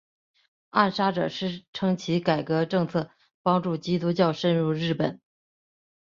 [0.71, 1.27] 暗杀者
[1.73, 3.11] 称其改革政策
[3.43, 5.21] 帮助基督教渗入日本。